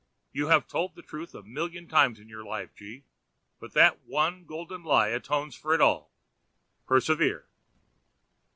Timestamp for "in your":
2.19-2.43